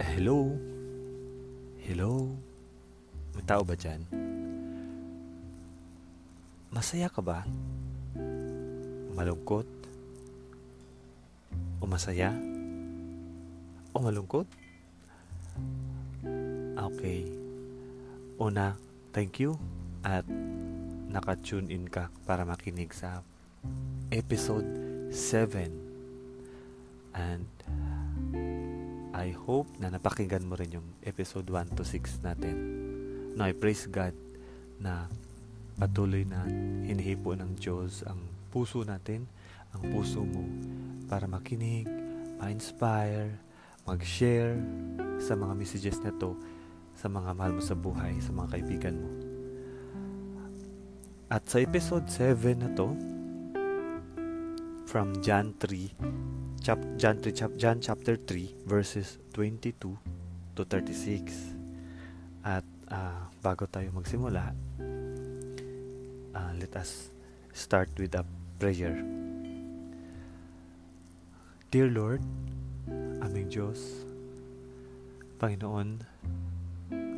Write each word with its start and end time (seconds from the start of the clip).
Hello? 0.00 0.48
Hello? 1.84 2.24
May 3.36 3.44
tao 3.44 3.60
ba 3.60 3.76
dyan? 3.76 4.00
Masaya 6.72 7.12
ka 7.12 7.20
ba? 7.20 7.44
Malungkot? 9.12 9.68
O 11.76 11.84
masaya? 11.84 12.32
O 13.92 14.00
malungkot? 14.00 14.48
Okay. 16.72 17.28
Una, 18.40 18.80
thank 19.12 19.44
you 19.44 19.60
at 20.08 20.24
naka-tune 21.12 21.68
in 21.68 21.84
ka 21.84 22.08
para 22.24 22.48
makinig 22.48 22.96
sa 22.96 23.20
episode 24.08 24.64
7. 25.12 25.68
And 27.12 27.44
I 29.12 29.36
hope 29.36 29.68
na 29.76 29.92
napakinggan 29.92 30.48
mo 30.48 30.56
rin 30.56 30.80
yung 30.80 30.88
episode 31.04 31.44
1 31.44 31.76
to 31.76 31.84
6 31.84 32.24
natin. 32.24 32.56
No, 33.36 33.44
I 33.44 33.52
praise 33.52 33.84
God 33.84 34.16
na 34.80 35.08
patuloy 35.76 36.24
na 36.24 36.44
hinihipo 36.84 37.36
ng 37.36 37.60
Diyos 37.60 38.04
ang 38.08 38.20
puso 38.48 38.84
natin, 38.84 39.28
ang 39.76 39.84
puso 39.92 40.24
mo 40.24 40.44
para 41.08 41.28
makinig, 41.28 41.84
ma-inspire, 42.40 43.36
mag-share 43.84 44.56
sa 45.20 45.36
mga 45.36 45.52
messages 45.56 46.00
na 46.00 46.12
to 46.16 46.32
sa 46.96 47.08
mga 47.08 47.32
mahal 47.36 47.52
mo 47.56 47.62
sa 47.64 47.76
buhay, 47.76 48.16
sa 48.20 48.32
mga 48.32 48.48
kaibigan 48.56 48.96
mo. 48.96 49.10
At 51.32 51.48
sa 51.48 51.60
episode 51.60 52.08
7 52.08 52.60
na 52.60 52.68
to, 52.76 52.92
from 54.84 55.24
John 55.24 55.56
3, 55.56 56.51
chap, 56.62 56.78
John, 56.94 57.18
3 57.18 57.34
chap, 57.34 57.50
John 57.58 57.82
chapter 57.82 58.14
3, 58.14 58.62
verses 58.70 59.18
22 59.34 59.98
to 60.54 60.62
36. 60.62 61.34
At 62.46 62.62
uh, 62.86 63.26
bago 63.42 63.66
tayo 63.66 63.90
magsimula, 63.90 64.54
uh, 66.30 66.52
let 66.54 66.72
us 66.78 67.10
start 67.50 67.90
with 67.98 68.14
a 68.14 68.22
prayer. 68.62 68.94
Dear 71.74 71.90
Lord, 71.90 72.22
aming 73.26 73.50
Diyos, 73.50 74.06
Panginoon, 75.42 75.98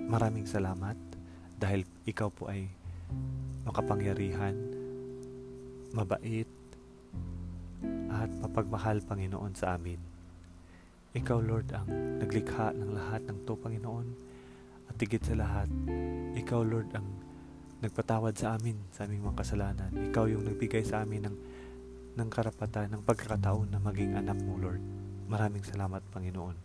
maraming 0.09 0.49
salamat 0.49 0.97
dahil 1.61 1.85
ikaw 2.09 2.33
po 2.33 2.49
ay 2.49 2.73
makapangyarihan, 3.69 4.57
mabait, 5.93 6.49
at 8.15 8.31
mapagmahal 8.39 9.03
Panginoon 9.03 9.53
sa 9.59 9.75
amin. 9.75 9.99
Ikaw 11.15 11.39
Lord 11.43 11.71
ang 11.75 11.87
naglikha 12.23 12.75
ng 12.75 12.91
lahat 12.95 13.23
ng 13.27 13.47
to 13.47 13.55
Panginoon 13.59 14.07
at 14.91 14.95
higit 14.99 15.23
sa 15.23 15.35
lahat, 15.39 15.71
ikaw 16.39 16.63
Lord 16.63 16.91
ang 16.95 17.07
nagpatawad 17.83 18.35
sa 18.39 18.55
amin 18.55 18.79
sa 18.95 19.07
aming 19.07 19.27
mga 19.27 19.39
kasalanan. 19.43 19.91
Ikaw 20.11 20.25
yung 20.31 20.47
nagbigay 20.47 20.83
sa 20.87 21.03
amin 21.03 21.29
ng, 21.29 21.37
ng 22.17 22.29
karapatan, 22.31 22.95
ng 22.95 23.03
pagkakataon 23.03 23.75
na 23.75 23.79
maging 23.83 24.15
anak 24.15 24.39
mo 24.43 24.59
Lord. 24.59 24.83
Maraming 25.27 25.63
salamat 25.67 26.03
Panginoon. 26.15 26.57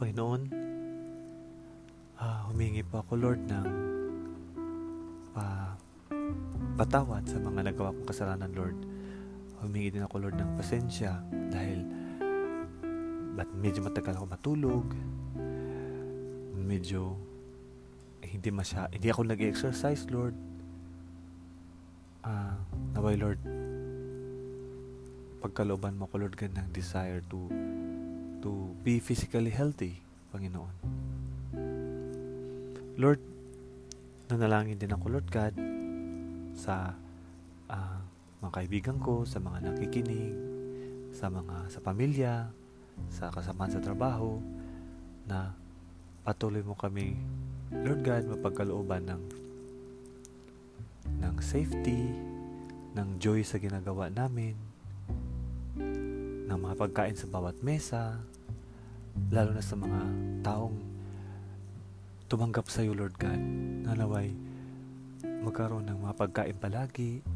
Panginoon, 0.00 0.42
uh, 2.22 2.40
humingi 2.50 2.82
po 2.86 3.02
ako 3.02 3.12
Lord 3.18 3.42
ng 3.46 3.66
uh, 5.36 5.70
patawad 6.76 7.24
sa 7.24 7.38
mga 7.40 7.72
nagawa 7.72 7.94
kong 7.94 8.08
kasalanan 8.08 8.52
Lord. 8.52 8.95
Humingi 9.60 9.94
din 9.94 10.04
ako 10.04 10.28
Lord 10.28 10.36
ng 10.36 10.56
pasensya 10.56 11.20
dahil 11.30 11.80
ba't 13.36 13.50
medyo 13.56 13.84
matagal 13.84 14.16
ako 14.16 14.26
matulog. 14.28 14.86
Medyo 16.56 17.16
eh, 18.24 18.28
hindi 18.32 18.48
masya 18.48 18.88
hindi 18.90 19.08
ako 19.12 19.22
nag-exercise 19.28 20.08
Lord. 20.08 20.36
Ah 22.24 22.52
uh, 22.52 22.56
naway 22.96 23.20
Lord 23.20 23.40
pagkalooban 25.44 25.94
mo 25.94 26.08
ko 26.08 26.18
Lord 26.18 26.34
ng 26.34 26.68
desire 26.72 27.22
to 27.28 27.46
to 28.40 28.72
be 28.82 28.98
physically 28.98 29.52
healthy 29.52 30.00
Panginoon. 30.32 30.74
Lord 32.96 33.20
nanalangin 34.32 34.80
din 34.80 34.90
ako 34.90 35.12
Lord 35.12 35.28
God 35.28 35.54
sa 36.56 36.96
uh, 37.68 37.95
mga 38.46 38.62
kaibigan 38.62 39.02
ko 39.02 39.26
sa 39.26 39.42
mga 39.42 39.58
nakikinig 39.74 40.30
sa 41.10 41.26
mga 41.26 41.66
sa 41.66 41.82
pamilya 41.82 42.46
sa 43.10 43.26
kasamaan 43.34 43.74
sa 43.74 43.82
trabaho 43.82 44.38
na 45.26 45.50
patuloy 46.22 46.62
mo 46.62 46.78
kami 46.78 47.18
Lord 47.74 48.06
God 48.06 48.30
mapagkalooban 48.30 49.10
ng 49.10 49.22
ng 51.26 51.34
safety 51.42 52.06
ng 52.94 53.18
joy 53.18 53.42
sa 53.42 53.58
ginagawa 53.58 54.14
namin 54.14 54.54
ng 56.46 56.58
mga 56.62 56.78
pagkain 56.78 57.18
sa 57.18 57.26
bawat 57.26 57.58
mesa 57.66 58.22
lalo 59.34 59.58
na 59.58 59.64
sa 59.64 59.74
mga 59.74 60.00
taong 60.46 60.78
tumanggap 62.30 62.70
sa 62.70 62.86
iyo 62.86 62.94
Lord 62.94 63.18
God 63.18 63.42
na 63.90 63.98
naway 63.98 64.30
magkaroon 65.42 65.90
ng 65.90 65.98
mga 65.98 66.14
pagkain 66.14 66.54
palagi 66.62 67.26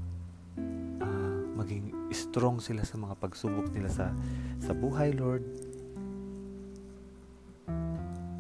maging 1.60 1.92
strong 2.08 2.56
sila 2.56 2.80
sa 2.88 2.96
mga 2.96 3.20
pagsubok 3.20 3.68
nila 3.68 3.92
sa 3.92 4.08
sa 4.56 4.72
buhay, 4.72 5.12
Lord. 5.12 5.44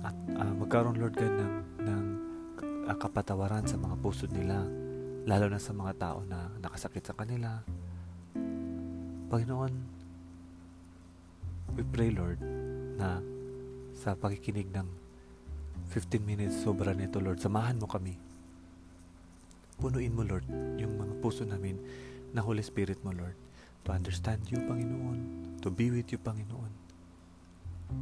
At 0.00 0.16
uh, 0.40 0.54
magkaroon, 0.56 0.96
Lord 0.96 1.14
God, 1.20 1.34
ng, 1.36 1.54
ng 1.84 2.04
uh, 2.88 2.96
kapatawaran 2.96 3.68
sa 3.68 3.76
mga 3.76 4.00
puso 4.00 4.24
nila, 4.24 4.64
lalo 5.28 5.46
na 5.52 5.60
sa 5.60 5.76
mga 5.76 5.92
tao 6.00 6.24
na 6.24 6.48
nakasakit 6.64 7.04
sa 7.04 7.12
kanila. 7.12 7.60
Panginoon, 9.28 9.72
we 11.76 11.84
pray, 11.84 12.08
Lord, 12.08 12.40
na 12.96 13.20
sa 13.92 14.16
pakikinig 14.16 14.72
ng 14.72 14.88
15 15.92 16.24
minutes 16.24 16.64
sobra 16.64 16.96
nito, 16.96 17.20
Lord, 17.20 17.38
samahan 17.38 17.76
mo 17.76 17.84
kami. 17.84 18.16
Punuin 19.76 20.16
mo, 20.16 20.24
Lord, 20.24 20.48
yung 20.80 20.96
mga 20.96 21.14
puso 21.20 21.44
namin 21.44 21.76
na 22.32 22.42
Holy 22.42 22.62
Spirit 22.62 23.02
mo, 23.02 23.14
Lord 23.14 23.50
to 23.84 23.92
understand 23.92 24.40
you, 24.48 24.58
Panginoon, 24.68 25.60
to 25.62 25.70
be 25.70 25.90
with 25.90 26.12
you, 26.12 26.18
Panginoon. 26.20 26.72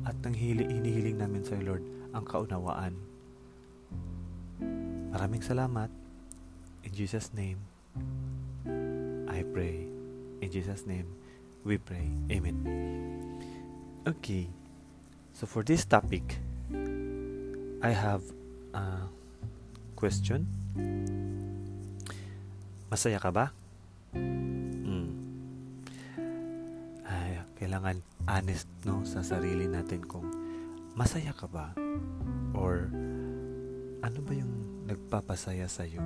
At 0.04 0.18
nang 0.20 0.34
hili, 0.34 0.66
hinihiling 0.66 1.16
namin 1.22 1.42
sa 1.46 1.56
Lord 1.62 1.80
ang 2.12 2.24
kaunawaan. 2.26 2.94
Maraming 5.14 5.40
salamat. 5.40 5.88
In 6.84 6.92
Jesus' 6.92 7.32
name, 7.32 7.58
I 9.28 9.40
pray. 9.48 9.88
In 10.44 10.48
Jesus' 10.50 10.84
name, 10.84 11.08
we 11.64 11.80
pray. 11.80 12.10
Amen. 12.28 12.58
Okay. 14.04 14.50
So 15.32 15.46
for 15.46 15.62
this 15.62 15.86
topic, 15.86 16.42
I 17.80 17.92
have 17.94 18.26
a 18.74 19.08
question. 19.96 20.44
Masaya 22.90 23.22
ka 23.22 23.30
ba? 23.32 23.56
Kailangan 27.58 27.98
honest 28.30 28.70
no 28.86 29.02
sa 29.02 29.20
sarili 29.20 29.66
natin 29.66 30.06
kung 30.06 30.24
masaya 30.94 31.34
ka 31.34 31.50
ba 31.50 31.74
or 32.54 32.86
ano 34.00 34.18
ba 34.22 34.32
yung 34.32 34.86
nagpapasaya 34.86 35.66
sa 35.66 35.82
iyo 35.82 36.00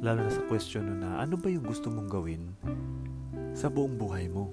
lalo 0.00 0.24
na 0.24 0.32
sa 0.32 0.46
question 0.48 0.88
na 1.02 1.20
ano 1.20 1.36
ba 1.36 1.52
yung 1.52 1.66
gusto 1.68 1.92
mong 1.92 2.08
gawin 2.08 2.56
sa 3.52 3.68
buong 3.68 3.98
buhay 4.00 4.30
mo? 4.32 4.48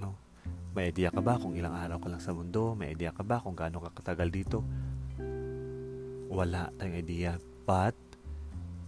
No? 0.00 0.16
May 0.72 0.88
idea 0.88 1.12
ka 1.12 1.20
ba 1.20 1.36
kung 1.36 1.52
ilang 1.52 1.76
araw 1.76 2.00
ka 2.00 2.08
lang 2.08 2.22
sa 2.22 2.32
mundo? 2.32 2.72
May 2.72 2.96
idea 2.96 3.12
ka 3.12 3.20
ba 3.20 3.42
kung 3.42 3.52
gaano 3.52 3.82
ka 3.84 3.92
katagal 3.92 4.32
dito? 4.32 4.64
Wala 6.32 6.72
tayong 6.80 6.96
idea 6.96 7.36
but 7.68 7.98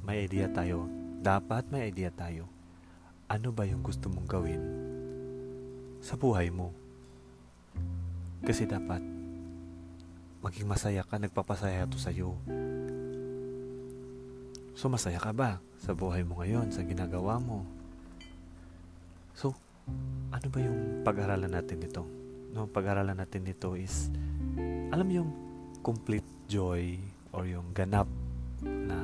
may 0.00 0.24
idea 0.24 0.48
tayo 0.48 0.88
dapat 1.18 1.66
may 1.70 1.90
idea 1.90 2.14
tayo 2.14 2.46
ano 3.28 3.52
ba 3.52 3.68
yung 3.68 3.84
gusto 3.84 4.08
mong 4.08 4.24
gawin 4.24 4.62
sa 6.00 6.16
buhay 6.16 6.48
mo. 6.48 6.72
Kasi 8.40 8.64
dapat 8.64 9.02
maging 10.40 10.64
masaya 10.64 11.04
ka, 11.04 11.20
nagpapasaya 11.20 11.84
to 11.90 12.00
sa'yo. 12.00 12.38
So 14.78 14.88
masaya 14.88 15.20
ka 15.20 15.34
ba 15.34 15.60
sa 15.82 15.92
buhay 15.92 16.24
mo 16.24 16.40
ngayon, 16.40 16.70
sa 16.72 16.86
ginagawa 16.86 17.36
mo? 17.42 17.66
So, 19.34 19.54
ano 20.34 20.46
ba 20.50 20.58
yung 20.58 21.02
pag-aralan 21.06 21.50
natin 21.50 21.82
nito? 21.82 22.02
No, 22.54 22.66
pag-aralan 22.66 23.18
natin 23.18 23.46
nito 23.46 23.74
is 23.78 24.10
alam 24.90 25.06
yung 25.12 25.30
complete 25.84 26.26
joy 26.50 26.98
or 27.30 27.46
yung 27.46 27.70
ganap 27.76 28.08
na 28.64 28.98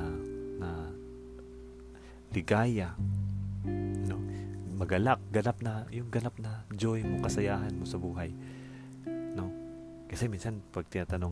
na 0.59 0.69
ligaya 2.35 2.91
magalak, 4.75 5.19
ganap 5.31 5.57
na, 5.63 5.87
yung 5.89 6.11
ganap 6.11 6.35
na 6.35 6.67
joy 6.75 6.99
mo, 7.01 7.23
kasayahan 7.23 7.71
mo 7.73 7.87
sa 7.87 7.95
buhay. 7.95 8.29
No? 9.07 9.47
Kasi 10.11 10.27
minsan, 10.27 10.59
pag 10.75 10.83
tinatanong, 10.91 11.31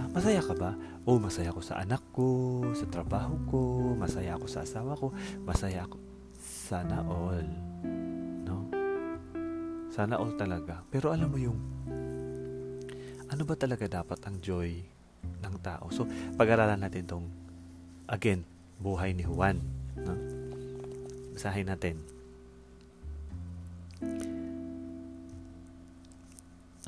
ah, 0.00 0.08
masaya 0.10 0.40
ka 0.40 0.56
ba? 0.56 0.72
Oh, 1.04 1.20
masaya 1.20 1.52
ako 1.52 1.60
sa 1.60 1.84
anak 1.84 2.00
ko, 2.16 2.64
sa 2.72 2.88
trabaho 2.88 3.36
ko, 3.46 3.60
masaya 3.94 4.40
ako 4.40 4.46
sa 4.48 4.64
asawa 4.64 4.96
ko, 4.96 5.12
masaya 5.44 5.84
ako. 5.84 6.00
Sana 6.40 7.04
all. 7.04 7.48
No? 8.48 8.66
Sana 9.92 10.16
all 10.16 10.32
talaga. 10.40 10.80
Pero 10.88 11.12
alam 11.12 11.28
mo 11.28 11.38
yung, 11.38 11.60
ano 13.28 13.42
ba 13.44 13.54
talaga 13.56 13.84
dapat 13.84 14.16
ang 14.24 14.40
joy 14.40 14.80
ng 15.44 15.56
tao? 15.60 15.92
So, 15.92 16.08
pag-aralan 16.40 16.80
natin 16.80 17.04
tong, 17.04 17.26
again, 18.08 18.48
buhay 18.80 19.12
ni 19.12 19.28
Juan. 19.28 19.81
No? 20.00 20.14
Basahin 21.36 21.68
natin. 21.68 21.96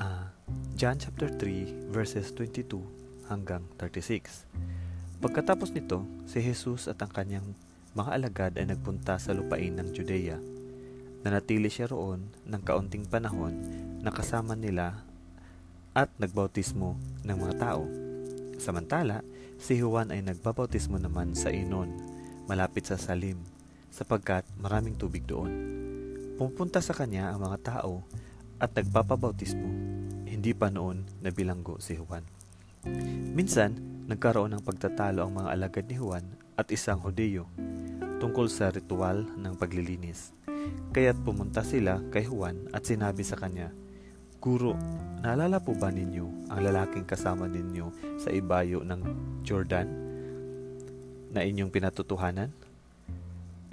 Uh, 0.01 0.27
John 0.75 0.99
chapter 0.99 1.31
3 1.31 1.91
verses 1.93 2.33
22 2.33 2.81
hanggang 3.31 3.63
36. 3.79 4.45
Pagkatapos 5.23 5.71
nito, 5.71 6.03
si 6.29 6.43
Jesus 6.43 6.91
at 6.91 6.99
ang 7.01 7.09
kanyang 7.09 7.47
mga 7.95 8.11
alagad 8.11 8.51
ay 8.59 8.67
nagpunta 8.67 9.15
sa 9.15 9.31
lupain 9.31 9.71
ng 9.71 9.95
Judea. 9.95 10.37
Nanatili 11.23 11.71
siya 11.71 11.89
roon 11.89 12.29
ng 12.45 12.61
kaunting 12.61 13.07
panahon 13.07 13.55
na 14.03 14.13
kasama 14.13 14.53
nila 14.53 15.01
at 15.95 16.11
nagbautismo 16.19 16.99
ng 17.23 17.37
mga 17.39 17.55
tao. 17.57 17.87
Samantala, 18.59 19.23
si 19.57 19.79
Juan 19.79 20.11
ay 20.11 20.21
nagbabautismo 20.21 20.99
naman 20.99 21.33
sa 21.33 21.49
Inon, 21.49 21.89
malapit 22.45 22.85
sa 22.85 22.97
Salim, 22.97 23.41
sapagkat 23.89 24.45
maraming 24.61 24.97
tubig 24.97 25.25
doon. 25.25 25.51
Pupunta 26.35 26.83
sa 26.83 26.91
kanya 26.91 27.31
ang 27.31 27.45
mga 27.45 27.57
tao 27.63 28.03
at 28.59 28.71
nagpapabautismo. 28.75 29.69
Hindi 30.27 30.51
pa 30.51 30.67
noon 30.67 31.07
nabilanggo 31.23 31.79
si 31.79 31.95
Juan. 31.95 32.23
Minsan, 33.33 34.05
nagkaroon 34.05 34.53
ng 34.53 34.63
pagtatalo 34.63 35.25
ang 35.25 35.33
mga 35.41 35.49
alagad 35.49 35.85
ni 35.89 35.97
Juan 35.97 36.25
at 36.53 36.69
isang 36.69 37.01
Hudeyo 37.01 37.49
tungkol 38.21 38.47
sa 38.47 38.69
ritual 38.69 39.25
ng 39.25 39.53
paglilinis. 39.57 40.31
Kaya't 40.93 41.19
pumunta 41.25 41.65
sila 41.65 41.99
kay 42.13 42.29
Juan 42.29 42.69
at 42.71 42.85
sinabi 42.87 43.25
sa 43.25 43.35
kanya, 43.35 43.73
Guro, 44.37 44.77
naalala 45.25 45.57
po 45.57 45.73
ba 45.73 45.89
ninyo 45.89 46.53
ang 46.53 46.59
lalaking 46.61 47.09
kasama 47.09 47.49
ninyo 47.49 48.17
sa 48.21 48.29
ibayo 48.29 48.85
ng 48.85 49.01
Jordan 49.41 50.04
na 51.35 51.43
inyong 51.43 51.69
pinatutuhanan? 51.69 52.55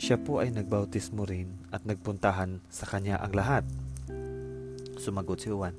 Siya 0.02 0.18
po 0.18 0.42
ay 0.42 0.50
nagbautismo 0.50 1.22
rin 1.22 1.62
at 1.70 1.86
nagpuntahan 1.86 2.58
sa 2.66 2.90
kanya 2.90 3.22
ang 3.22 3.32
lahat. 3.38 3.62
Sumagot 4.98 5.38
si 5.38 5.54
Juan, 5.54 5.78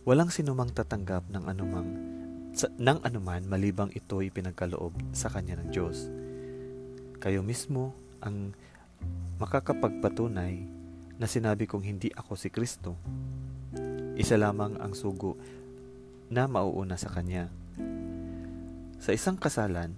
Walang 0.00 0.32
sinumang 0.32 0.72
tatanggap 0.72 1.28
ng 1.28 1.44
anumang 1.44 1.88
sa, 2.56 2.72
ng 2.72 3.04
anuman 3.04 3.44
malibang 3.44 3.92
ito 3.92 4.24
ipinagkaloob 4.24 4.96
sa 5.12 5.28
kanya 5.28 5.60
ng 5.60 5.68
Diyos. 5.68 6.08
Kayo 7.20 7.44
mismo 7.44 7.92
ang 8.24 8.56
makakapagpatunay 9.36 10.56
na 11.20 11.26
sinabi 11.28 11.68
kong 11.68 11.84
hindi 11.84 12.08
ako 12.16 12.32
si 12.32 12.48
Kristo. 12.48 12.96
Isa 14.16 14.40
lamang 14.40 14.80
ang 14.80 14.96
sugo 14.96 15.36
na 16.32 16.48
mauuna 16.48 16.96
sa 16.96 17.12
kanya. 17.12 17.52
Sa 19.04 19.12
isang 19.12 19.36
kasalan, 19.36 19.92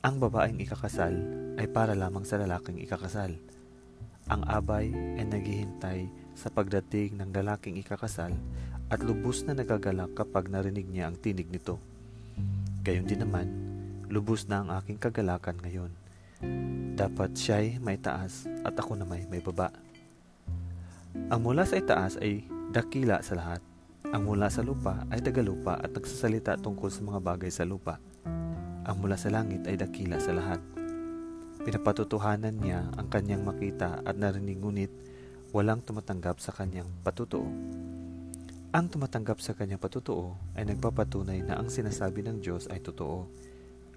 ang 0.00 0.16
babaeng 0.16 0.56
ikakasal 0.56 1.12
ay 1.60 1.68
para 1.68 1.92
lamang 1.92 2.24
sa 2.24 2.40
lalaking 2.40 2.80
ikakasal. 2.80 3.36
Ang 4.32 4.42
abay 4.48 4.88
ay 5.20 5.28
naghihintay 5.28 6.08
sa 6.32 6.48
pagdating 6.48 7.20
ng 7.20 7.28
lalaking 7.36 7.76
ikakasal 7.76 8.32
at 8.88 9.00
lubos 9.04 9.44
na 9.44 9.52
nagagalak 9.52 10.08
kapag 10.16 10.48
narinig 10.48 10.88
niya 10.88 11.12
ang 11.12 11.20
tinig 11.20 11.52
nito. 11.52 11.76
Gayon 12.80 13.04
din 13.04 13.20
naman, 13.20 13.44
lubos 14.08 14.48
na 14.48 14.64
ang 14.64 14.72
aking 14.80 14.96
kagalakan 14.96 15.60
ngayon. 15.60 15.92
Dapat 16.96 17.36
siya'y 17.36 17.76
may 17.84 18.00
taas 18.00 18.48
at 18.64 18.72
ako 18.80 18.96
na 18.96 19.04
may 19.04 19.28
may 19.28 19.44
baba. 19.44 19.68
Ang 21.28 21.44
mula 21.44 21.68
sa 21.68 21.76
itaas 21.76 22.16
ay 22.24 22.48
dakila 22.72 23.20
sa 23.20 23.36
lahat. 23.36 23.60
Ang 24.16 24.32
mula 24.32 24.48
sa 24.48 24.64
lupa 24.64 25.04
ay 25.12 25.20
tagalupa 25.20 25.76
at 25.76 25.92
nagsasalita 25.92 26.56
tungkol 26.56 26.88
sa 26.88 27.04
mga 27.04 27.20
bagay 27.20 27.52
sa 27.52 27.68
lupa. 27.68 28.00
Ang 28.88 28.96
mula 29.04 29.20
sa 29.20 29.28
langit 29.28 29.68
ay 29.68 29.76
dakila 29.76 30.16
sa 30.16 30.32
lahat. 30.32 30.60
Pinapatutuhanan 31.60 32.56
niya 32.56 32.88
ang 32.96 33.12
kanyang 33.12 33.44
makita 33.44 34.00
at 34.00 34.16
narinig 34.16 34.56
ngunit 34.56 34.88
walang 35.52 35.84
tumatanggap 35.84 36.40
sa 36.40 36.56
kanyang 36.56 36.88
patutuo. 37.04 37.44
Ang 38.70 38.86
tumatanggap 38.88 39.42
sa 39.44 39.52
kanyang 39.52 39.82
patutuo 39.82 40.40
ay 40.56 40.64
nagpapatunay 40.64 41.44
na 41.44 41.60
ang 41.60 41.68
sinasabi 41.68 42.24
ng 42.24 42.40
Diyos 42.40 42.70
ay 42.72 42.80
totoo. 42.80 43.28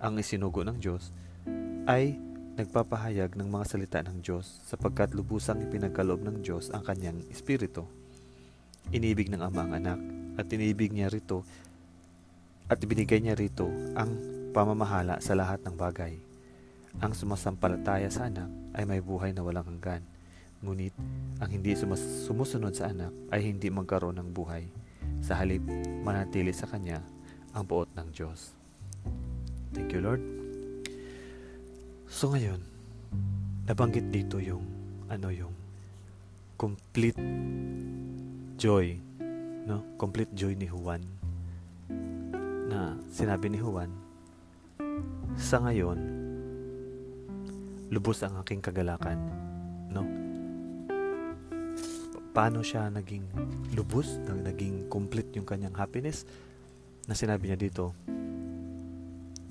Ang 0.04 0.20
isinugo 0.20 0.68
ng 0.68 0.82
Diyos 0.82 1.16
ay 1.88 2.20
nagpapahayag 2.60 3.40
ng 3.40 3.48
mga 3.48 3.66
salita 3.66 4.00
ng 4.04 4.20
Diyos 4.20 4.60
sapagkat 4.68 5.16
lubusang 5.16 5.64
ipinagkaloob 5.64 6.20
ng 6.28 6.44
Diyos 6.44 6.74
ang 6.76 6.84
kanyang 6.84 7.24
espiritu. 7.32 7.88
Inibig 8.92 9.32
ng 9.32 9.40
ama 9.40 9.64
ang 9.64 9.74
anak 9.80 10.00
at 10.36 10.52
inibig 10.52 10.92
niya 10.92 11.08
rito 11.08 11.48
at 12.68 12.82
ibinigay 12.84 13.24
niya 13.24 13.38
rito 13.40 13.70
ang 13.96 14.43
pamamahala 14.54 15.18
sa 15.18 15.34
lahat 15.34 15.66
ng 15.66 15.74
bagay. 15.74 16.14
Ang 17.02 17.18
sumasampalataya 17.18 18.06
sa 18.14 18.30
anak 18.30 18.46
ay 18.78 18.86
may 18.86 19.02
buhay 19.02 19.34
na 19.34 19.42
walang 19.42 19.66
hanggan. 19.66 20.06
Ngunit, 20.62 20.94
ang 21.42 21.50
hindi 21.50 21.74
sumas- 21.74 22.30
sumusunod 22.30 22.78
sa 22.78 22.94
anak 22.94 23.10
ay 23.34 23.50
hindi 23.50 23.74
magkaroon 23.74 24.22
ng 24.22 24.30
buhay. 24.30 24.70
Sa 25.26 25.34
halip, 25.42 25.66
manatili 26.06 26.54
sa 26.54 26.70
kanya 26.70 27.02
ang 27.58 27.66
buot 27.66 27.90
ng 27.98 28.14
Diyos. 28.14 28.54
Thank 29.74 29.98
you, 29.98 30.06
Lord. 30.06 30.22
So 32.06 32.30
ngayon, 32.30 32.62
nabanggit 33.66 34.14
dito 34.14 34.38
yung 34.38 34.62
ano 35.10 35.34
yung 35.34 35.58
complete 36.62 37.18
joy, 38.62 39.02
no? 39.66 39.82
Complete 39.98 40.30
joy 40.38 40.54
ni 40.54 40.70
Juan 40.70 41.02
na 42.70 42.96
sinabi 43.10 43.50
ni 43.50 43.60
Juan 43.60 44.03
sa 45.38 45.62
ngayon, 45.62 46.00
lubos 47.94 48.26
ang 48.26 48.42
aking 48.42 48.62
kagalakan. 48.62 49.22
No? 49.94 50.02
Paano 52.34 52.66
siya 52.66 52.90
naging 52.90 53.26
lubos, 53.78 54.18
naging 54.26 54.90
complete 54.90 55.30
yung 55.38 55.46
kanyang 55.46 55.78
happiness? 55.78 56.26
Na 57.06 57.14
sinabi 57.14 57.52
niya 57.52 57.60
dito, 57.60 57.94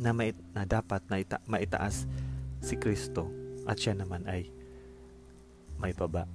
na, 0.03 0.11
mait, 0.11 0.35
na 0.51 0.67
dapat 0.67 1.07
na 1.07 1.23
ita, 1.23 1.39
maitaas 1.47 2.11
si 2.59 2.75
Kristo 2.75 3.31
at 3.71 3.79
siya 3.79 3.95
naman 3.95 4.27
ay 4.27 4.51
may 5.79 5.95
baba. 5.95 6.27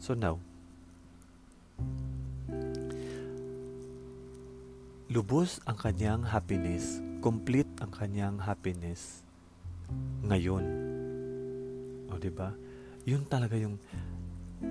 So 0.00 0.12
now, 0.16 0.40
lubos 5.08 5.60
ang 5.64 5.76
kanyang 5.76 6.24
happiness, 6.28 7.00
complete 7.20 7.68
ang 7.84 7.92
kanyang 7.92 8.40
happiness 8.40 9.20
ngayon. 10.24 10.64
O 12.08 12.16
di 12.16 12.32
ba? 12.32 12.50
Yun 13.04 13.28
talaga 13.28 13.60
yung 13.60 13.76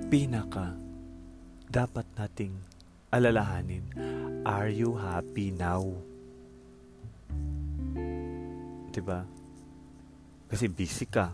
pinaka 0.09 0.73
dapat 1.69 2.05
nating 2.17 2.57
alalahanin. 3.13 3.85
Are 4.41 4.73
you 4.73 4.97
happy 4.97 5.53
now? 5.53 5.85
Di 8.89 9.01
ba? 9.01 9.21
Kasi 10.49 10.65
busy 10.65 11.05
ka. 11.05 11.29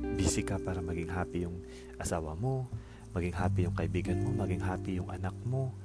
Busy 0.00 0.40
ka 0.40 0.56
para 0.56 0.80
maging 0.80 1.12
happy 1.12 1.44
yung 1.44 1.60
asawa 2.00 2.32
mo, 2.32 2.64
maging 3.12 3.36
happy 3.36 3.60
yung 3.68 3.76
kaibigan 3.76 4.24
mo, 4.24 4.32
maging 4.32 4.64
happy 4.64 4.96
yung 4.96 5.12
anak 5.12 5.36
mo. 5.44 5.76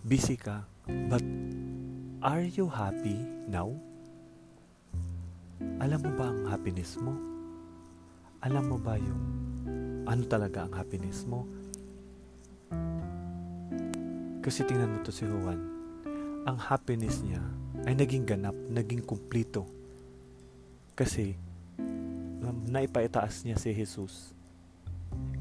Busy 0.00 0.40
ka. 0.40 0.64
But 0.88 1.22
Are 2.22 2.46
you 2.46 2.70
happy 2.70 3.18
now? 3.50 3.74
Alam 5.82 6.06
mo 6.06 6.10
ba 6.14 6.30
ang 6.30 6.46
happiness 6.46 6.94
mo? 6.94 7.18
Alam 8.46 8.62
mo 8.70 8.78
ba 8.78 8.94
yung 8.94 9.22
ano 10.06 10.22
talaga 10.30 10.62
ang 10.62 10.70
happiness 10.70 11.26
mo? 11.26 11.42
Kasi 14.38 14.62
tingnan 14.62 14.94
mo 14.94 15.02
to 15.02 15.10
si 15.10 15.26
Juan. 15.26 15.66
Ang 16.46 16.62
happiness 16.62 17.26
niya 17.26 17.42
ay 17.90 17.98
naging 17.98 18.22
ganap, 18.22 18.54
naging 18.70 19.02
kumplito. 19.02 19.66
Kasi 20.94 21.34
naipaitaas 22.70 23.42
niya 23.42 23.58
si 23.58 23.74
Jesus. 23.74 24.30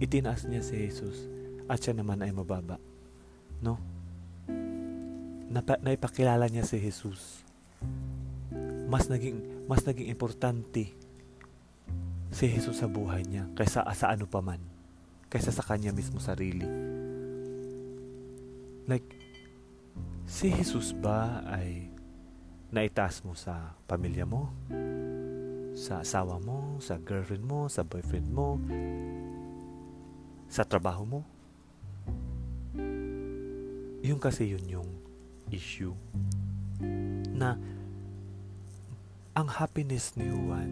Itinaas 0.01 0.49
niya 0.49 0.65
si 0.65 0.81
Jesus 0.81 1.29
at 1.69 1.77
siya 1.77 1.93
naman 1.93 2.25
ay 2.25 2.33
mababa. 2.33 2.81
No? 3.61 3.90
Napa, 5.51 5.75
naipakilala 5.83 6.47
niya 6.47 6.63
si 6.63 6.79
Jesus. 6.79 7.43
Mas 8.87 9.11
naging 9.11 9.67
mas 9.67 9.83
naging 9.83 10.07
importante 10.07 10.95
si 12.31 12.45
Jesus 12.47 12.79
sa 12.79 12.87
buhay 12.87 13.27
niya 13.27 13.51
kaysa 13.55 13.83
sa 13.91 14.15
ano 14.15 14.23
pa 14.27 14.39
man. 14.39 14.63
Kaysa 15.31 15.51
sa 15.51 15.63
kanya 15.63 15.95
mismo 15.95 16.19
sarili. 16.19 16.67
Like, 18.87 19.07
si 20.27 20.51
Jesus 20.51 20.91
ba 20.91 21.39
ay 21.47 21.87
naitaas 22.71 23.23
mo 23.23 23.35
sa 23.35 23.75
pamilya 23.87 24.27
mo? 24.27 24.51
Sa 25.71 26.03
asawa 26.03 26.39
mo? 26.43 26.79
Sa 26.83 26.99
girlfriend 26.99 27.47
mo? 27.47 27.71
Sa 27.71 27.87
boyfriend 27.87 28.27
mo? 28.27 28.59
Sa 30.51 30.67
trabaho 30.67 31.07
mo? 31.07 31.21
Yung 34.03 34.19
kasi 34.19 34.51
yun 34.51 34.65
yung 34.67 34.89
issue 35.51 35.93
na 37.35 37.59
ang 39.31 39.47
happiness 39.47 40.15
ni 40.19 40.27
Juan 40.27 40.71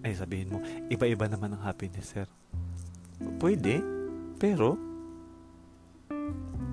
ay 0.00 0.16
sabihin 0.16 0.48
mo, 0.48 0.58
iba-iba 0.88 1.28
naman 1.28 1.52
ang 1.52 1.62
happiness, 1.64 2.16
sir. 2.16 2.24
Pwede, 3.36 3.84
pero 4.40 4.80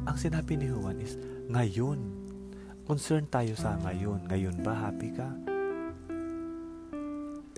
ang 0.08 0.16
sinabi 0.16 0.56
ni 0.56 0.72
Juan 0.72 1.04
is 1.04 1.20
ngayon. 1.52 2.00
Concern 2.88 3.28
tayo 3.28 3.52
sa 3.60 3.76
ngayon. 3.84 4.32
Ngayon 4.32 4.64
ba 4.64 4.88
happy 4.88 5.12
ka? 5.12 5.28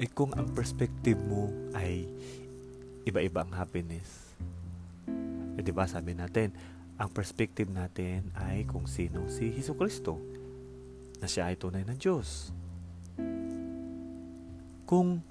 Eh 0.02 0.10
kung 0.10 0.34
ang 0.34 0.50
perspective 0.58 1.22
mo 1.22 1.54
ay 1.78 2.10
iba-iba 3.06 3.46
ang 3.46 3.54
happiness. 3.54 4.34
Eh 5.54 5.62
di 5.62 5.70
ba 5.70 5.86
sabi 5.86 6.18
natin, 6.18 6.50
ang 7.00 7.10
perspective 7.10 7.72
natin 7.72 8.28
ay 8.36 8.68
kung 8.68 8.84
sino 8.84 9.32
si 9.32 9.48
Hesus 9.56 9.80
Kristo 9.80 10.20
na 11.24 11.32
siya 11.32 11.48
ay 11.48 11.56
tunay 11.56 11.88
na 11.88 11.96
Diyos. 11.96 12.52
Kung 14.84 15.24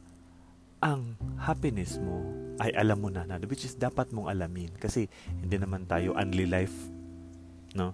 ang 0.81 1.13
happiness 1.37 2.01
mo 2.01 2.25
ay 2.59 2.73
alam 2.73 3.05
mo 3.05 3.13
na 3.13 3.29
na 3.29 3.37
which 3.45 3.69
is 3.69 3.77
dapat 3.77 4.09
mong 4.15 4.33
alamin 4.33 4.73
kasi 4.81 5.13
hindi 5.45 5.61
naman 5.61 5.85
tayo 5.85 6.17
only 6.17 6.49
life 6.49 6.75
no? 7.77 7.93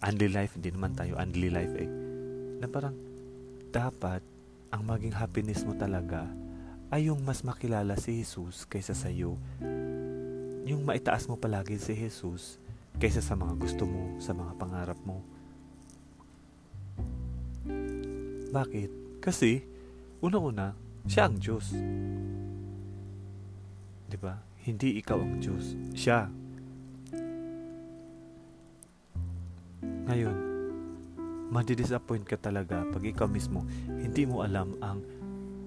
Only 0.00 0.32
life 0.32 0.56
hindi 0.56 0.72
naman 0.72 0.96
tayo 0.96 1.20
only 1.20 1.52
life 1.52 1.74
eh. 1.76 1.90
Na 2.56 2.66
parang 2.72 2.96
dapat 3.68 4.24
ang 4.72 4.82
maging 4.88 5.12
happiness 5.12 5.60
mo 5.66 5.76
talaga 5.76 6.24
ay 6.88 7.12
yung 7.12 7.20
mas 7.20 7.44
makilala 7.44 8.00
si 8.00 8.22
Jesus 8.22 8.64
kaysa 8.64 8.96
sa 8.96 9.12
iyo 9.12 9.36
yung 10.64 10.86
maitaas 10.86 11.26
mo 11.26 11.34
palagi 11.34 11.78
si 11.78 11.94
Jesus 11.94 12.58
kaysa 12.98 13.22
sa 13.22 13.38
mga 13.38 13.54
gusto 13.60 13.86
mo 13.86 14.18
sa 14.18 14.34
mga 14.34 14.52
pangarap 14.58 14.98
mo 15.06 15.22
bakit? 18.50 18.90
Kasi, 19.22 19.62
una-una, 20.18 20.74
siya 21.06 21.30
ang 21.30 21.38
Diyos. 21.38 21.70
'Di 24.10 24.18
ba? 24.18 24.42
Hindi 24.66 24.98
ikaw 24.98 25.22
ang 25.22 25.38
Diyos, 25.38 25.78
siya. 25.94 26.26
Ngayon, 30.10 30.36
madi-disappoint 31.54 32.26
ka 32.26 32.34
talaga 32.36 32.82
pag 32.90 33.02
ikaw 33.06 33.30
mismo 33.30 33.62
hindi 33.86 34.26
mo 34.26 34.42
alam 34.42 34.74
ang 34.82 35.02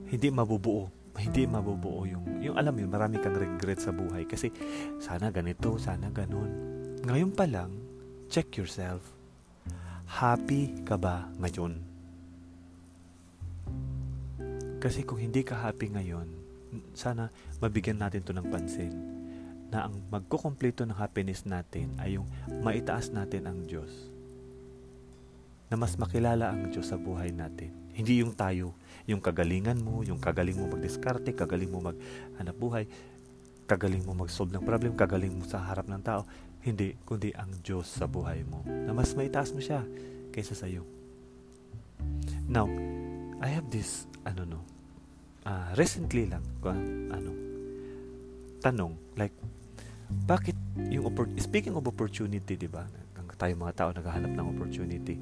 hindi 0.07 0.31
mabubuo 0.31 0.87
hindi 1.19 1.43
mabubuo 1.43 2.07
yung 2.07 2.39
yung 2.39 2.55
alam 2.55 2.71
mo 2.71 2.87
marami 2.87 3.19
kang 3.19 3.35
regret 3.35 3.83
sa 3.83 3.91
buhay 3.91 4.23
kasi 4.23 4.47
sana 5.03 5.27
ganito 5.27 5.75
sana 5.75 6.07
ganun 6.07 6.72
ngayon 7.03 7.31
pa 7.35 7.43
lang 7.47 7.71
check 8.31 8.55
yourself 8.55 9.03
happy 10.07 10.71
ka 10.87 10.95
ba 10.95 11.27
ngayon 11.39 11.93
kasi 14.83 15.07
kung 15.07 15.15
hindi 15.15 15.47
ka 15.47 15.55
happy 15.63 15.95
ngayon, 15.95 16.27
sana 16.91 17.31
mabigyan 17.63 18.03
natin 18.03 18.19
to 18.19 18.35
ng 18.35 18.51
pansin 18.51 18.91
na 19.71 19.87
ang 19.87 19.95
magkukumpleto 20.11 20.83
ng 20.83 20.99
happiness 20.99 21.47
natin 21.47 21.95
ay 22.03 22.19
yung 22.19 22.27
maitaas 22.59 23.07
natin 23.15 23.47
ang 23.47 23.63
Diyos. 23.63 24.11
Na 25.71 25.79
mas 25.79 25.95
makilala 25.95 26.51
ang 26.51 26.67
Diyos 26.67 26.91
sa 26.91 26.99
buhay 26.99 27.31
natin. 27.31 27.71
Hindi 27.95 28.27
yung 28.27 28.35
tayo, 28.35 28.75
yung 29.07 29.23
kagalingan 29.23 29.79
mo, 29.79 30.03
yung 30.03 30.19
kagaling 30.19 30.59
mo 30.59 30.67
magdiskarte, 30.75 31.31
kagaling 31.31 31.71
mo 31.71 31.79
maghanap 31.79 32.55
buhay, 32.59 32.83
kagaling 33.63 34.03
mo 34.03 34.11
mag-solve 34.11 34.51
ng 34.51 34.67
problem, 34.67 34.99
kagaling 34.99 35.31
mo 35.31 35.47
sa 35.47 35.63
harap 35.63 35.87
ng 35.87 36.03
tao. 36.03 36.27
Hindi, 36.63 36.95
kundi 37.03 37.35
ang 37.35 37.51
Diyos 37.59 37.91
sa 37.91 38.07
buhay 38.07 38.47
mo. 38.47 38.63
Na 38.63 38.95
mas 38.95 39.11
maitaas 39.13 39.51
mo 39.51 39.59
siya 39.59 39.83
kaysa 40.31 40.55
sa 40.55 40.65
iyo. 40.65 40.87
Now, 42.47 42.71
I 43.43 43.51
have 43.51 43.67
this, 43.67 44.07
ano 44.23 44.47
no, 44.47 44.59
uh, 45.43 45.75
recently 45.75 46.31
lang, 46.31 46.43
ano, 47.11 47.31
tanong, 48.63 48.95
like, 49.19 49.35
bakit 50.23 50.55
yung, 50.87 51.03
speaking 51.35 51.75
of 51.75 51.83
opportunity, 51.83 52.55
di 52.55 52.71
ba? 52.71 52.87
Tayo 53.33 53.59
mga 53.59 53.75
tao 53.75 53.89
naghahanap 53.91 54.31
ng 54.39 54.47
opportunity. 54.55 55.19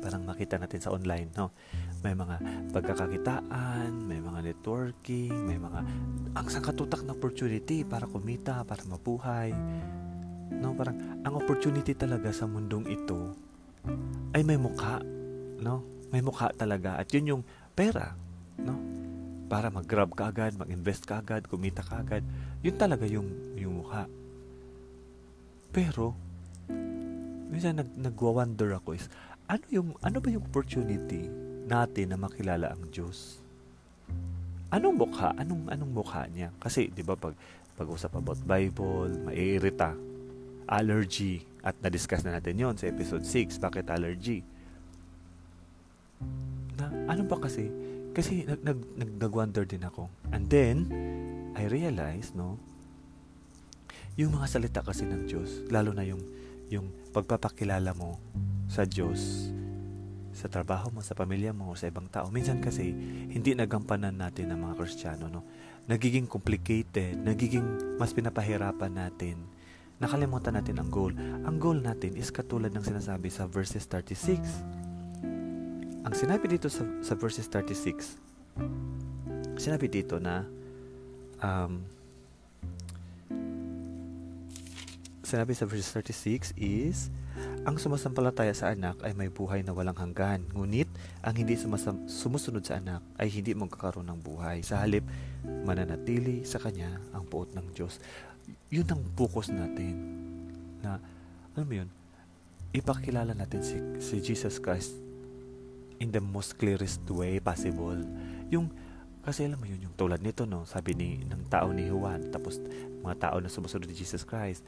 Parang 0.00 0.22
makita 0.24 0.56
natin 0.56 0.80
sa 0.80 0.94
online, 0.94 1.28
no? 1.34 1.52
May 2.00 2.14
mga 2.14 2.38
pagkakakitaan, 2.72 3.90
may 4.06 4.22
mga 4.22 4.40
networking, 4.54 5.34
may 5.44 5.58
mga 5.58 5.82
ang 6.32 6.46
sangkatutak 6.46 7.02
na 7.04 7.12
opportunity 7.12 7.82
para 7.82 8.06
kumita, 8.06 8.62
para 8.62 8.86
mabuhay. 8.86 9.50
No, 10.52 10.72
parang 10.78 10.96
ang 11.26 11.34
opportunity 11.34 11.92
talaga 11.98 12.30
sa 12.30 12.46
mundong 12.46 12.86
ito 12.86 13.34
ay 14.34 14.42
may 14.46 14.58
mukha, 14.58 15.02
no? 15.58 15.82
May 16.14 16.22
mukha 16.22 16.54
talaga 16.54 16.98
at 16.98 17.10
yun 17.10 17.38
yung 17.38 17.42
pera, 17.74 18.14
no? 18.60 18.78
Para 19.46 19.70
mag-grab 19.70 20.10
ka 20.14 20.30
agad, 20.30 20.58
mag-invest 20.58 21.06
ka 21.06 21.22
agad, 21.22 21.46
kumita 21.46 21.82
ka 21.82 22.02
agad. 22.02 22.22
Yun 22.66 22.76
talaga 22.78 23.06
yung, 23.06 23.26
yung 23.54 23.78
mukha. 23.82 24.10
Pero, 25.70 26.18
minsan 27.50 27.78
nag, 27.78 27.90
nagwa-wonder 27.94 28.74
ako 28.78 28.98
is, 28.98 29.06
ano, 29.46 29.62
yung, 29.70 29.88
ano 30.02 30.18
ba 30.18 30.28
yung 30.30 30.42
opportunity 30.42 31.30
natin 31.66 32.10
na 32.10 32.18
makilala 32.18 32.74
ang 32.74 32.90
Diyos? 32.90 33.38
Anong 34.74 34.98
mukha? 34.98 35.30
Anong, 35.38 35.70
anong 35.70 35.92
mukha 35.94 36.26
niya? 36.26 36.50
Kasi, 36.58 36.90
di 36.90 37.06
ba, 37.06 37.14
pag, 37.14 37.38
pag-usap 37.78 38.18
about 38.18 38.40
Bible, 38.42 39.14
maiirita, 39.30 39.94
allergy, 40.66 41.46
at 41.66 41.74
na-discuss 41.82 42.22
na 42.22 42.38
natin 42.38 42.58
yon 42.58 42.74
sa 42.78 42.86
episode 42.86 43.26
6, 43.26 43.58
bakit 43.58 43.90
allergy? 43.90 44.46
Na, 46.78 46.90
ano 47.10 47.22
ba 47.26 47.38
kasi, 47.42 47.70
kasi 48.14 48.46
nag, 48.46 48.62
nag, 48.62 48.78
nag, 48.94 49.10
nag-wonder 49.18 49.66
din 49.66 49.82
ako. 49.82 50.06
And 50.30 50.46
then, 50.46 50.86
I 51.58 51.66
realized, 51.66 52.38
no, 52.38 52.58
yung 54.16 54.32
mga 54.32 54.46
salita 54.48 54.80
kasi 54.80 55.04
ng 55.04 55.28
Diyos, 55.28 55.66
lalo 55.68 55.92
na 55.92 56.06
yung, 56.06 56.22
yung 56.72 56.88
pagpapakilala 57.12 57.92
mo 57.92 58.16
sa 58.70 58.88
Diyos, 58.88 59.52
sa 60.36 60.52
trabaho 60.52 60.92
mo, 60.92 61.00
sa 61.00 61.16
pamilya 61.16 61.56
mo, 61.56 61.72
sa 61.72 61.88
ibang 61.88 62.08
tao. 62.12 62.28
Minsan 62.28 62.60
kasi, 62.60 62.92
hindi 63.32 63.56
nagampanan 63.56 64.12
natin 64.12 64.52
ng 64.52 64.60
mga 64.68 64.74
Kristiyano, 64.76 65.32
no? 65.32 65.40
Nagiging 65.88 66.28
complicated, 66.28 67.16
nagiging 67.16 67.96
mas 67.96 68.12
pinapahirapan 68.12 68.92
natin. 68.92 69.40
Nakalimutan 69.96 70.56
natin 70.56 70.76
ang 70.80 70.92
goal. 70.92 71.16
Ang 71.44 71.56
goal 71.56 71.80
natin 71.80 72.16
is 72.16 72.28
katulad 72.28 72.72
ng 72.72 72.84
sinasabi 72.84 73.32
sa 73.32 73.48
verses 73.48 73.88
36 73.88 74.86
ang 76.06 76.14
sinabi 76.14 76.46
dito 76.46 76.70
sa, 76.70 76.86
sa 77.02 77.18
verses 77.18 77.50
36, 77.50 78.14
sinabi 79.58 79.90
dito 79.90 80.22
na 80.22 80.46
um, 81.42 81.82
sinabi 85.26 85.50
sa 85.58 85.66
verses 85.66 85.90
36 85.90 86.54
is 86.54 87.10
ang 87.66 87.74
sumasampalataya 87.74 88.54
sa 88.54 88.70
anak 88.70 89.02
ay 89.02 89.18
may 89.18 89.26
buhay 89.26 89.66
na 89.66 89.74
walang 89.74 89.98
hanggan. 89.98 90.46
Ngunit, 90.54 90.86
ang 91.26 91.34
hindi 91.34 91.58
sumasam- 91.58 92.06
sumusunod 92.06 92.62
sa 92.62 92.78
anak 92.78 93.02
ay 93.18 93.26
hindi 93.26 93.58
magkakaroon 93.58 94.06
ng 94.06 94.22
buhay. 94.22 94.62
Sa 94.62 94.78
halip, 94.78 95.02
mananatili 95.66 96.46
sa 96.46 96.62
kanya 96.62 97.02
ang 97.10 97.26
puot 97.26 97.50
ng 97.50 97.66
Diyos. 97.74 97.98
Yun 98.70 98.86
ang 98.90 99.02
focus 99.14 99.50
natin. 99.52 99.94
Na, 100.82 100.98
alam 101.54 101.66
mo 101.66 101.74
yun, 101.74 101.88
ipakilala 102.74 103.32
natin 103.32 103.62
si, 103.62 103.76
si 104.02 104.20
Jesus 104.20 104.60
Christ 104.60 104.92
in 105.96 106.12
the 106.12 106.20
most 106.20 106.60
clearest 106.60 107.00
way 107.08 107.40
possible. 107.40 107.96
Yung 108.52 108.68
kasi 109.26 109.42
alam 109.42 109.58
mo 109.58 109.66
yun, 109.66 109.82
yung 109.82 109.94
tulad 109.98 110.22
nito, 110.22 110.46
no, 110.46 110.62
sabi 110.70 110.94
ni, 110.94 111.18
ng 111.26 111.50
tao 111.50 111.74
ni 111.74 111.90
Juan, 111.90 112.30
tapos 112.30 112.62
mga 113.02 113.16
tao 113.26 113.36
na 113.42 113.50
sumusunod 113.50 113.90
ni 113.90 113.98
Jesus 113.98 114.22
Christ, 114.22 114.62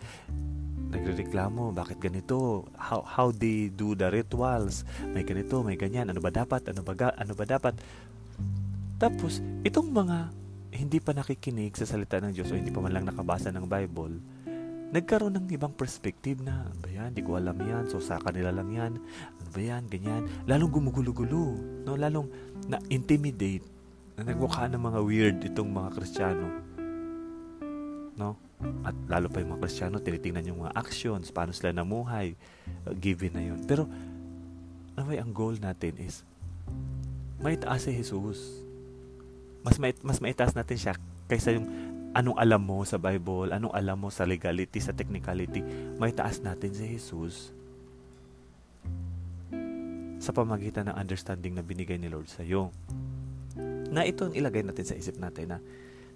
nagrereklamo, 0.91 1.71
bakit 1.71 2.03
ganito? 2.03 2.67
How, 2.75 3.07
how 3.07 3.31
they 3.31 3.71
do 3.71 3.95
the 3.95 4.11
rituals? 4.11 4.83
May 5.15 5.23
ganito, 5.23 5.63
may 5.63 5.79
ganyan, 5.79 6.11
ano 6.11 6.19
ba 6.19 6.35
dapat? 6.35 6.67
Ano 6.75 6.83
ba, 6.83 6.91
ano 7.15 7.33
ba 7.39 7.45
dapat? 7.47 7.79
Tapos, 8.99 9.39
itong 9.63 9.95
mga 9.95 10.35
hindi 10.73 10.99
pa 11.01 11.17
nakikinig 11.17 11.75
sa 11.77 11.89
salita 11.89 12.21
ng 12.21 12.33
Diyos 12.37 12.53
o 12.53 12.59
hindi 12.59 12.73
pa 12.73 12.85
man 12.85 12.93
lang 12.93 13.09
nakabasa 13.09 13.49
ng 13.49 13.65
Bible, 13.65 14.21
nagkaroon 14.89 15.37
ng 15.37 15.47
ibang 15.53 15.73
perspective 15.77 16.41
na, 16.41 16.65
ano 16.65 16.79
ba 16.81 16.89
yan, 16.89 17.13
di 17.13 17.21
ko 17.21 17.37
alam 17.37 17.57
yan, 17.61 17.85
so 17.93 18.01
sa 18.01 18.17
kanila 18.17 18.49
lang 18.49 18.73
yan, 18.73 18.93
ano 18.97 19.49
ba 19.53 19.61
yan, 19.61 19.85
ganyan, 19.85 20.25
lalong 20.49 20.73
gumugulo-gulo, 20.73 21.57
no? 21.85 21.93
lalong 21.97 22.29
na-intimidate 22.69 23.65
na 24.17 24.33
nagmukha 24.33 24.69
ng 24.73 24.81
mga 24.81 25.01
weird 25.05 25.37
itong 25.45 25.69
mga 25.69 25.89
Kristiyano. 25.93 26.47
No? 28.17 28.35
At 28.83 28.97
lalo 29.07 29.29
pa 29.29 29.45
yung 29.45 29.57
mga 29.57 29.63
Kristiyano, 29.69 30.01
tinitingnan 30.01 30.49
yung 30.49 30.61
mga 30.65 30.75
actions, 30.75 31.29
paano 31.31 31.53
sila 31.53 31.77
namuhay, 31.77 32.33
uh, 32.89 32.93
given 32.97 33.37
na 33.37 33.45
yun. 33.45 33.61
Pero, 33.69 33.85
ano 34.97 35.09
ang 35.15 35.33
goal 35.37 35.61
natin 35.61 36.01
is, 36.01 36.25
maitaas 37.39 37.87
si 37.87 37.95
Jesus. 37.95 38.68
Mas, 39.69 39.77
mait, 39.77 40.01
mas 40.01 40.25
maitaas 40.25 40.57
natin 40.57 40.81
siya 40.81 40.95
kaysa 41.29 41.53
yung 41.53 41.69
anong 42.17 42.41
alam 42.41 42.65
mo 42.65 42.81
sa 42.89 42.97
Bible, 42.97 43.53
anong 43.53 43.77
alam 43.77 44.01
mo 44.01 44.09
sa 44.09 44.25
legality, 44.25 44.81
sa 44.81 44.97
technicality. 44.97 45.61
Maitaas 46.01 46.41
natin 46.41 46.73
si 46.73 46.89
Jesus 46.97 47.53
sa 50.19 50.33
pamagitan 50.33 50.89
ng 50.89 50.97
understanding 50.97 51.53
na 51.53 51.61
binigay 51.61 52.01
ni 52.01 52.09
Lord 52.09 52.33
sa 52.33 52.41
iyo. 52.41 52.73
Na 53.93 54.09
ito 54.09 54.25
ang 54.25 54.33
ilagay 54.33 54.65
natin 54.65 54.89
sa 54.89 54.97
isip 54.97 55.21
natin 55.21 55.53
na 55.53 55.59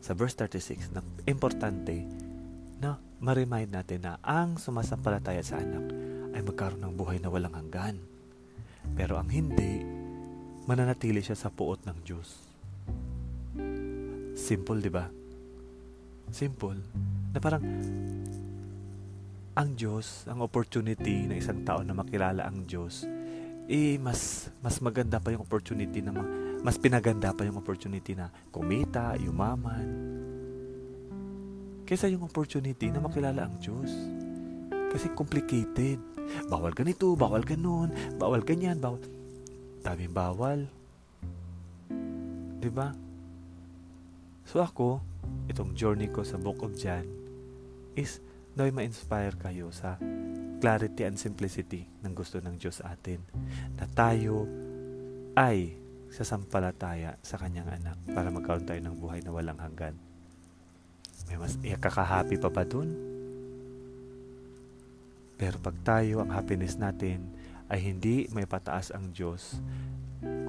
sa 0.01 0.17
verse 0.17 0.35
36 0.35 0.97
na 0.97 1.05
importante 1.29 2.09
na 2.83 2.99
ma-remind 3.23 3.71
natin 3.71 4.01
na 4.03 4.17
ang 4.25 4.59
sumasampalataya 4.59 5.45
sa 5.45 5.61
anak 5.61 5.93
ay 6.33 6.41
magkaroon 6.41 6.83
ng 6.83 6.95
buhay 6.97 7.21
na 7.21 7.29
walang 7.29 7.55
hanggan. 7.55 8.01
Pero 8.99 9.21
ang 9.21 9.29
hindi, 9.29 9.85
mananatili 10.67 11.23
siya 11.23 11.39
sa 11.39 11.53
puot 11.53 11.87
ng 11.87 12.01
Diyos. 12.03 12.52
Simple, 14.43 14.83
di 14.83 14.91
ba? 14.91 15.07
Simple. 16.35 16.83
Na 17.31 17.39
parang 17.39 17.63
ang 19.55 19.71
Diyos, 19.79 20.27
ang 20.27 20.43
opportunity 20.43 21.31
ng 21.31 21.39
isang 21.39 21.63
tao 21.63 21.87
na 21.87 21.95
makilala 21.95 22.51
ang 22.51 22.67
Diyos, 22.67 23.07
eh 23.71 23.95
mas 24.03 24.51
mas 24.59 24.83
maganda 24.83 25.23
pa 25.23 25.31
yung 25.31 25.47
opportunity 25.47 26.03
na 26.03 26.11
mas 26.59 26.75
pinaganda 26.75 27.31
pa 27.31 27.47
yung 27.47 27.63
opportunity 27.63 28.19
na 28.19 28.35
kumita, 28.51 29.15
yumaman. 29.15 29.87
Kaysa 31.87 32.11
yung 32.11 32.27
opportunity 32.27 32.91
na 32.91 32.99
makilala 32.99 33.47
ang 33.47 33.63
Diyos. 33.63 33.95
Kasi 34.91 35.15
complicated. 35.15 36.03
Bawal 36.51 36.75
ganito, 36.75 37.15
bawal 37.15 37.47
ganon, 37.47 37.95
bawal 38.19 38.43
ganyan, 38.43 38.83
bawal... 38.83 38.99
Daming 39.83 40.15
bawal. 40.15 40.67
ba? 42.71 43.12
So 44.47 44.63
ako, 44.63 45.01
itong 45.49 45.75
journey 45.79 46.11
ko 46.11 46.27
sa 46.27 46.39
Book 46.39 46.63
of 46.67 46.75
John 46.75 47.07
is 47.95 48.23
naway 48.57 48.73
ma-inspire 48.73 49.33
kayo 49.39 49.73
sa 49.73 49.97
clarity 50.63 51.03
and 51.03 51.19
simplicity 51.19 51.89
ng 52.07 52.13
gusto 52.15 52.39
ng 52.39 52.55
Diyos 52.59 52.85
atin. 52.85 53.19
Na 53.79 53.87
tayo 53.91 54.47
ay 55.35 55.75
sasampalataya 56.13 57.17
sa 57.25 57.41
kanyang 57.41 57.73
anak 57.73 57.97
para 58.13 58.29
magkaroon 58.29 58.69
tayo 58.69 58.81
ng 58.85 58.97
buhay 59.01 59.25
na 59.25 59.33
walang 59.33 59.57
hanggan. 59.57 59.97
May 61.27 61.41
mas 61.41 61.57
ikakahappy 61.65 62.37
pa 62.37 62.53
ba 62.53 62.69
dun? 62.69 62.93
Pero 65.41 65.59
pag 65.59 65.75
tayo, 65.83 66.23
ang 66.23 66.31
happiness 66.31 66.79
natin 66.79 67.27
ay 67.73 67.81
hindi 67.83 68.29
may 68.31 68.45
pataas 68.45 68.93
ang 68.93 69.11
Diyos, 69.11 69.59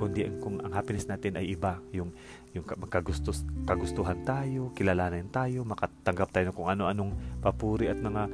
kundi 0.04 0.28
ang, 0.28 0.36
kung 0.44 0.60
ang 0.60 0.76
happiness 0.76 1.08
natin 1.08 1.40
ay 1.40 1.56
iba, 1.56 1.80
yung, 1.96 2.12
yung 2.52 2.68
magkagustos, 2.68 3.48
kagustuhan 3.64 4.20
tayo, 4.28 4.76
kilalanin 4.76 5.32
tayo, 5.32 5.64
makatanggap 5.64 6.28
tayo 6.36 6.52
ng 6.52 6.56
kung 6.60 6.68
ano-anong 6.68 7.16
papuri 7.40 7.88
at 7.88 7.96
mga 8.04 8.28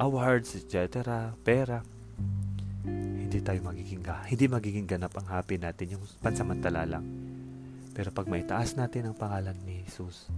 awards, 0.00 0.56
etc., 0.56 1.04
pera, 1.44 1.84
hindi 2.88 3.38
tayo 3.44 3.60
magiging 3.68 4.00
hindi 4.04 4.44
magiging 4.48 4.86
ganap 4.88 5.12
ang 5.20 5.28
happy 5.28 5.60
natin 5.60 6.00
yung 6.00 6.04
pansamantala 6.24 6.88
lang. 6.88 7.04
Pero 7.92 8.08
pag 8.10 8.26
maitaas 8.26 8.74
natin 8.80 9.12
ang 9.12 9.16
pangalan 9.16 9.54
ni 9.62 9.84
Jesus, 9.84 10.32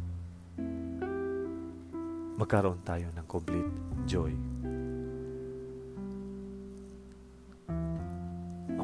magkaroon 2.36 2.82
tayo 2.82 3.06
ng 3.14 3.26
complete 3.30 3.72
joy. 4.04 4.34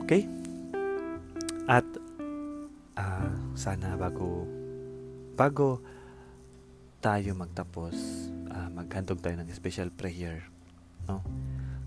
Okay? 0.07 0.42
At 1.73 1.89
uh, 3.01 3.33
sana 3.57 3.97
bago 3.97 4.45
bago 5.33 5.81
tayo 7.01 7.33
magtapos, 7.33 7.97
uh, 8.53 8.69
maghandog 8.69 9.25
tayo 9.25 9.41
ng 9.41 9.49
special 9.57 9.89
prayer 9.89 10.53
No? 11.09 11.23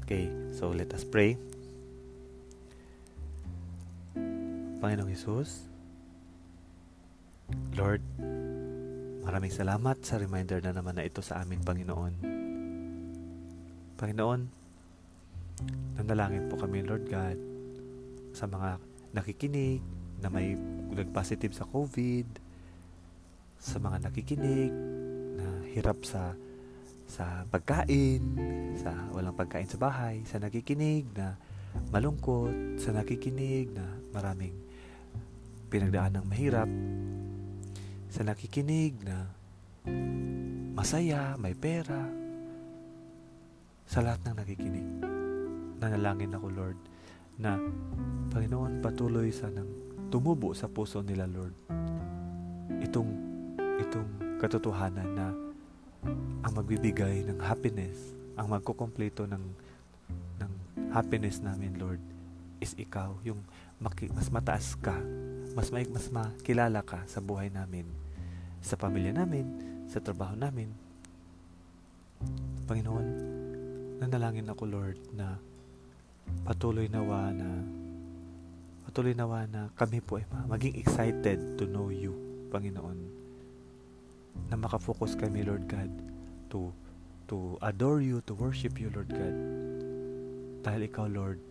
Okay, 0.03 0.29
so 0.53 0.69
let 0.69 0.91
us 0.93 1.07
pray. 1.07 1.39
Panginoong 4.83 5.09
Yesus, 5.09 5.65
Lord, 7.73 8.03
maraming 9.25 9.49
salamat 9.49 9.97
sa 10.05 10.21
reminder 10.21 10.61
na 10.61 10.75
naman 10.75 10.99
na 10.99 11.07
ito 11.07 11.25
sa 11.25 11.41
amin, 11.41 11.63
Panginoon. 11.63 12.13
Panginoon, 13.97 14.41
nanalangin 15.97 16.53
po 16.53 16.59
kami, 16.59 16.85
Lord 16.85 17.07
God, 17.09 17.39
sa 18.35 18.45
mga 18.45 18.77
nakikinig 19.15 19.79
na 20.19 20.27
may 20.27 20.59
nag-positive 20.91 21.55
sa 21.55 21.63
COVID, 21.63 22.27
sa 23.55 23.79
mga 23.79 24.11
nakikinig 24.11 24.71
na 25.39 25.47
hirap 25.71 26.03
sa 26.03 26.35
sa 27.05 27.45
pagkain, 27.47 28.21
sa 28.81 28.91
walang 29.13 29.37
pagkain 29.37 29.69
sa 29.69 29.77
bahay, 29.77 30.25
sa 30.25 30.41
nakikinig 30.41 31.05
na 31.13 31.37
malungkot, 31.93 32.81
sa 32.81 32.91
nakikinig 32.91 33.69
na 33.71 33.85
maraming 34.09 34.57
pinagdaan 35.69 36.17
ng 36.17 36.25
mahirap, 36.25 36.69
sa 38.09 38.25
nakikinig 38.25 38.97
na 39.05 39.29
masaya, 40.73 41.37
may 41.37 41.53
pera, 41.53 42.09
sa 43.85 44.01
lahat 44.01 44.25
ng 44.25 44.35
nakikinig. 44.39 44.87
Nanalangin 45.77 46.33
ako, 46.33 46.47
Lord, 46.49 46.79
na 47.39 47.59
Panginoon 48.31 48.79
patuloy 48.83 49.31
sa 49.31 49.51
nang 49.51 49.67
tumubo 50.11 50.55
sa 50.55 50.67
puso 50.71 51.03
nila, 51.03 51.27
Lord. 51.27 51.55
Itong 52.83 53.09
itong 53.79 54.39
katotohanan 54.39 55.09
na 55.15 55.27
ang 56.45 56.53
magbibigay 56.53 57.25
ng 57.25 57.39
happiness, 57.41 58.13
ang 58.35 58.51
magkukumpleto 58.51 59.27
ng 59.27 59.43
ng 60.43 60.51
happiness 60.91 61.41
namin, 61.41 61.75
Lord, 61.79 61.99
is 62.63 62.75
ikaw, 62.79 63.15
yung 63.23 63.43
maki, 63.79 64.11
mas 64.15 64.31
mataas 64.31 64.75
ka, 64.79 64.95
mas 65.55 65.71
may 65.71 65.87
mas 65.91 66.07
makilala 66.11 66.83
ka 66.83 67.03
sa 67.07 67.19
buhay 67.19 67.51
namin, 67.51 67.87
sa 68.63 68.79
pamilya 68.79 69.11
namin, 69.11 69.47
sa 69.91 69.99
trabaho 69.99 70.35
namin. 70.35 70.71
Panginoon, 72.65 73.07
nanalangin 73.99 74.49
ako, 74.49 74.63
Lord, 74.65 74.99
na 75.13 75.37
patuloy 76.45 76.89
nawa 76.89 77.33
na 77.33 77.49
patuloy 78.89 79.13
nawa 79.17 79.49
na 79.49 79.69
kami 79.75 79.99
po 79.99 80.21
ay 80.21 80.25
maging 80.45 80.77
excited 80.77 81.57
to 81.57 81.65
know 81.65 81.89
you, 81.89 82.13
Panginoon 82.53 83.25
na 84.49 84.55
makafocus 84.59 85.15
kami, 85.17 85.41
Lord 85.41 85.65
God, 85.65 85.89
to 86.51 86.69
to 87.25 87.57
adore 87.65 88.05
you, 88.05 88.21
to 88.29 88.37
worship 88.37 88.77
you, 88.77 88.93
Lord 88.93 89.09
God. 89.09 89.35
Dahil 90.61 90.81
ikaw, 90.85 91.09
Lord, 91.09 91.41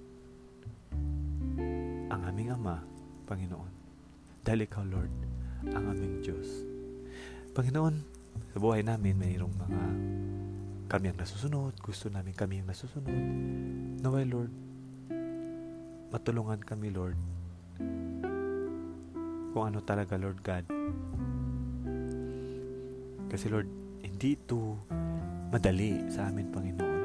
ang 2.10 2.22
aming 2.30 2.54
Ama, 2.54 2.78
Panginoon. 3.26 3.72
Dahil 4.46 4.70
ikaw, 4.70 4.86
Lord, 4.86 5.10
ang 5.74 5.84
aming 5.90 6.22
Diyos. 6.22 6.46
Panginoon, 7.54 7.94
sa 8.54 8.58
buhay 8.62 8.86
namin, 8.86 9.18
mayroong 9.18 9.54
mga 9.54 9.82
kami 10.84 11.10
ang 11.10 11.18
nasusunod, 11.18 11.74
gusto 11.80 12.12
namin 12.12 12.36
kami 12.36 12.60
ang 12.60 12.68
nasusunod. 12.68 13.16
Naway, 14.04 14.28
Lord, 14.28 14.52
matulungan 16.12 16.60
kami, 16.60 16.92
Lord, 16.92 17.18
kung 19.54 19.64
ano 19.64 19.80
talaga, 19.80 20.20
Lord 20.20 20.44
God, 20.44 20.64
kasi 23.32 23.50
Lord, 23.50 23.66
hindi 24.04 24.38
ito 24.38 24.78
madali 25.50 26.06
sa 26.12 26.30
amin, 26.30 26.52
Panginoon. 26.52 27.02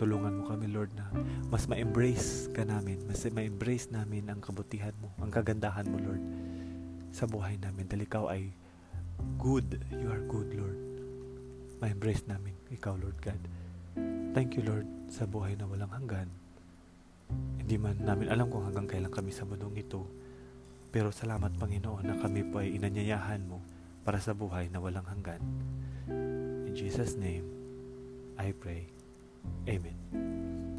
Tulungan 0.00 0.34
mo 0.34 0.42
kami, 0.48 0.66
Lord, 0.72 0.90
na 0.98 1.06
mas 1.46 1.70
ma-embrace 1.70 2.50
ka 2.50 2.66
namin, 2.66 2.98
mas 3.06 3.22
ma-embrace 3.30 3.92
namin 3.94 4.26
ang 4.26 4.42
kabutihan 4.42 4.96
mo, 4.98 5.14
ang 5.22 5.30
kagandahan 5.30 5.86
mo, 5.86 6.00
Lord, 6.00 6.24
sa 7.14 7.28
buhay 7.28 7.60
namin. 7.60 7.86
Dahil 7.86 8.08
ikaw 8.08 8.32
ay 8.32 8.50
good. 9.38 9.78
You 9.94 10.10
are 10.10 10.24
good, 10.26 10.50
Lord. 10.58 10.78
Ma-embrace 11.78 12.26
namin 12.26 12.61
ikaw, 12.72 12.96
Lord 12.96 13.20
God. 13.20 13.42
Thank 14.32 14.56
you, 14.56 14.64
Lord, 14.64 14.88
sa 15.12 15.28
buhay 15.28 15.60
na 15.60 15.68
walang 15.68 15.92
hanggan. 15.92 16.28
Hindi 17.60 17.76
man 17.76 18.00
namin 18.00 18.32
alam 18.32 18.48
kung 18.48 18.64
hanggang 18.64 18.88
kailan 18.88 19.12
kami 19.12 19.30
sa 19.32 19.44
mundong 19.44 19.76
ito. 19.76 20.08
Pero 20.92 21.12
salamat, 21.12 21.56
Panginoon, 21.56 22.04
na 22.04 22.16
kami 22.16 22.44
po 22.48 22.64
ay 22.64 22.76
inanyayahan 22.76 23.44
mo 23.44 23.60
para 24.02 24.20
sa 24.20 24.32
buhay 24.32 24.72
na 24.72 24.80
walang 24.80 25.04
hanggan. 25.04 25.40
In 26.68 26.72
Jesus' 26.72 27.16
name, 27.16 27.44
I 28.40 28.56
pray. 28.56 28.88
Amen. 29.68 30.71